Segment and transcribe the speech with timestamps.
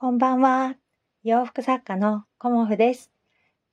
[0.00, 0.76] こんばんは。
[1.24, 3.10] 洋服作家のコモフです。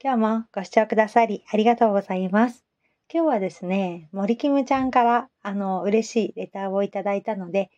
[0.04, 2.66] 今日もご視聴くださりありがとうございます。
[3.10, 7.70] 今日はですね、森キムちゃんからあの嬉しいレターをいただいたので、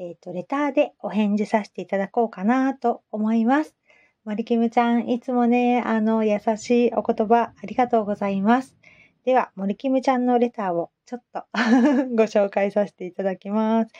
[0.00, 3.76] えっ、ー、と、レターでお返事させていただこうかなと思います。
[4.24, 8.76] 森キムちゃん、いつもね、あの、優しいお言葉ありがとうございます。
[9.24, 11.44] では、森キムちゃんのレターをちょっと
[12.16, 13.92] ご紹介させていただきます。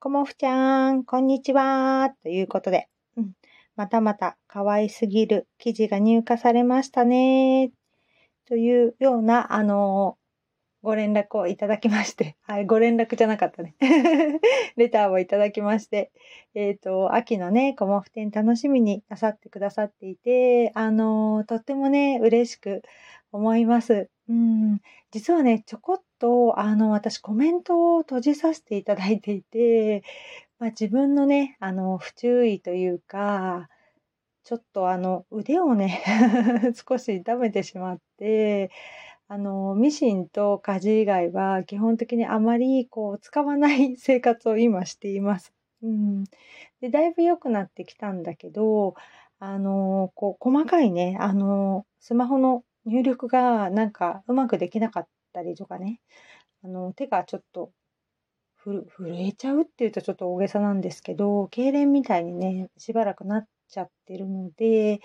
[0.00, 2.12] コモフちゃん、こんにちは。
[2.24, 2.88] ということで、
[3.76, 7.70] またまた可愛すぎる記事が入荷されましたね。
[8.46, 10.16] というような、あの、
[10.82, 13.74] ご連絡をいただきまして、 はい、ご連絡じゃなかったね。
[14.76, 16.12] レターをいただきまして、
[16.54, 22.82] えっ、ー、と、秋のね、コモフ展楽しみになさってくださっていて、あの、とってもね、嬉しく
[23.32, 24.08] 思います。
[24.28, 24.80] うん、
[25.10, 30.04] 実はね、ちょこっと、あの、私コメントを閉じさせていただいていて、
[30.58, 33.68] まあ、自分のね、あの、不注意というか、
[34.44, 36.02] ちょっとあの、腕をね
[36.88, 38.70] 少し痛めてしまって、
[39.28, 45.52] あの、ミシンと家事以外は基本的にあまりこう、使わない生活を今しています。
[45.82, 46.24] うん。
[46.80, 48.94] で、だいぶ良くなってきたんだけど、
[49.40, 56.00] あの、こう、細かいね、あの、スマホの入力がなんかうまくできなかったりとかね、
[56.64, 57.72] あの、手がちょっと
[58.66, 65.00] 震えちゃうっていうとちょっと大げさなんですけど、痙攣みたいにね、しばらくなっちゃってるので、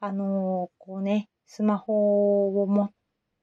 [0.00, 2.90] あの、こうね、スマホを持っ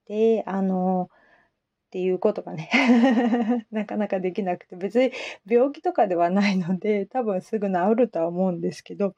[0.06, 2.70] て、あの、っていうことがね
[3.70, 5.12] なかなかできなくて、別に
[5.46, 9.14] 病気とかではないので、多分すぐ治るとは思うんですけど、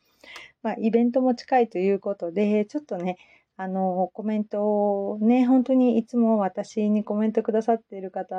[0.62, 3.16] まあ、イベントも近いということで、ちょっとね、
[3.56, 4.62] あの、コメント
[5.12, 8.34] をね、本当にいつも私にコメントくださっている方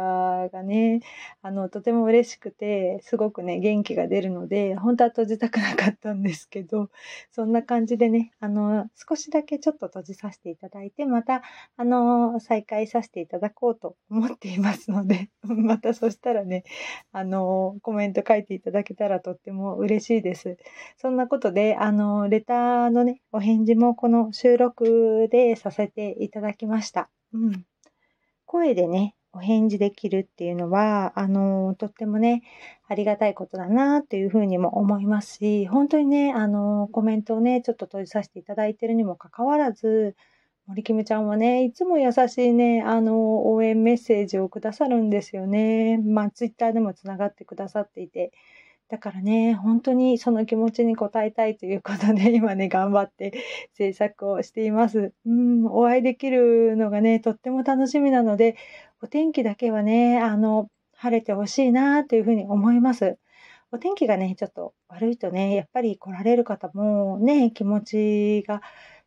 [0.50, 1.00] がね、
[1.42, 6.90] あの、とても嬉しくて、すごくね、元気が出るので、本当は閉じたくなかったんですけど、
[7.32, 11.44] そんな感じでね、あの、少しだけちょっと閉じさせていただいて、また、
[11.78, 16.64] あの、再開させていただこうと思っていますので、 またそしたらね、
[17.14, 20.58] あの、コメント書いていただけたらとっても嬉しいです。
[20.98, 27.10] そんなことで、あの、レターのね、お返事もこの収録でさせていただきました。
[27.34, 27.66] うん。
[28.46, 32.42] 声でね、お返事できるっていうのは、あの、とってもね、
[32.88, 40.16] ありがたいことだなっていうふうにも思いますし、本当にね、あの、コメントをね、ちょっと閉じさせていただいてるにもかかわらず、
[40.68, 45.98] 森キムちゃんはね、いつも優しいね、あの、応援メッセージをくださるんですよね。
[45.98, 48.32] まあ、ツイッターでもつながってくださっていて、
[48.88, 53.34] だからね、本当にその気持ちに応えたいということで、 今ね、頑張って
[53.74, 55.14] 制作をしています。
[55.26, 58.56] うん、お会いできるのがね、とっても楽しみなので、
[59.02, 63.18] お天気だけはね、あの、晴れてほしいなというふうに思います。
[63.72, 68.62] お天気がね、ちょっと悪いとね、やっぱり来られる方もね、気持ちが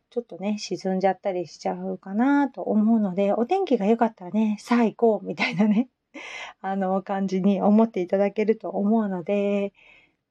[0.09, 5.87] ちょっとね、沈んじゃったりしちゃうかなと思うので、お天気が良かったらね、さあ行こうみたいなね、
[6.61, 9.73] あの、感じに思っていただけると思うので、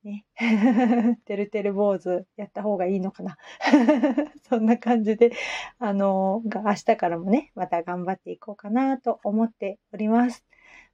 [0.04, 0.24] ね、
[1.24, 3.36] てるてる坊主やった方がいいのかな。
[4.48, 5.32] そんな感じで、
[5.78, 10.44] あの、明日からもね、また頑張っていこうかなと思っております。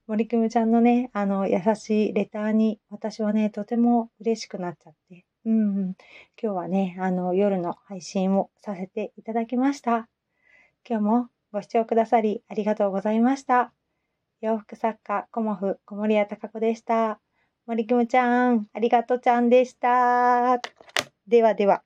[0.07, 5.95] 森くむちゃんのね、あの、優しいレターに、私はね、とても嬉しくなっちゃって、うん、うん、
[6.41, 10.07] 今日はね、あの、夜の配信をさせていただきました。
[10.87, 13.84] 今日もご視聴くださりありがとうございました。
[14.45, 17.19] 洋服作家、コモフ、小森屋隆子でした。
[17.65, 20.59] 森くむちゃん、ありがとちゃんでした。
[21.25, 21.81] ではでは。